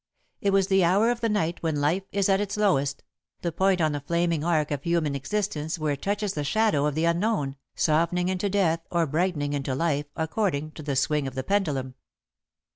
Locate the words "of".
1.11-1.21, 4.71-4.81, 6.87-6.95, 11.27-11.35